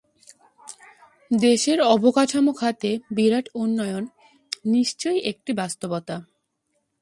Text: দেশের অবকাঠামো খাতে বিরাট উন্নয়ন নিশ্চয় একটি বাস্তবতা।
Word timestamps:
দেশের 1.31 1.79
অবকাঠামো 1.87 2.51
খাতে 2.51 2.91
বিরাট 3.11 3.45
উন্নয়ন 3.55 4.03
নিশ্চয় 4.65 5.17
একটি 5.31 5.51
বাস্তবতা। 5.53 6.15